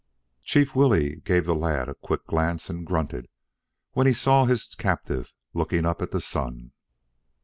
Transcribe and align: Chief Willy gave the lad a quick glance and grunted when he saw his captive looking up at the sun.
Chief 0.43 0.75
Willy 0.75 1.17
gave 1.17 1.45
the 1.45 1.53
lad 1.53 1.87
a 1.87 1.93
quick 1.93 2.25
glance 2.25 2.71
and 2.71 2.87
grunted 2.87 3.27
when 3.91 4.07
he 4.07 4.13
saw 4.13 4.45
his 4.45 4.65
captive 4.73 5.31
looking 5.53 5.85
up 5.85 6.01
at 6.01 6.09
the 6.09 6.19
sun. 6.19 6.71